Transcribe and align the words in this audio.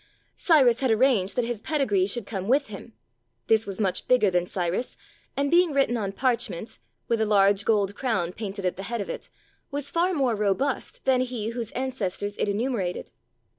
Cyrus 0.35 0.79
had 0.79 0.89
arranged 0.89 1.35
that 1.35 1.45
his 1.45 1.61
pedigree 1.61 2.07
should 2.07 2.25
come 2.25 2.47
with 2.47 2.69
him; 2.69 2.93
this 3.45 3.67
was 3.67 3.79
much 3.79 4.07
bigger 4.07 4.31
than 4.31 4.47
Cyrus, 4.47 4.97
and, 5.37 5.51
being 5.51 5.73
written 5.73 5.95
on 5.95 6.11
parchment 6.11 6.79
(with 7.07 7.21
a 7.21 7.25
large 7.25 7.65
gold 7.65 7.93
crown 7.93 8.33
painted 8.33 8.65
at 8.65 8.77
the 8.77 8.81
head 8.89 8.99
of 8.99 9.11
it), 9.11 9.29
was 9.69 9.91
far 9.91 10.11
more 10.15 10.33
robust 10.33 11.05
than 11.05 11.21
he 11.21 11.49
whose 11.49 11.71
ancestors 11.73 12.35
it 12.39 12.49
enumerated. 12.49 13.11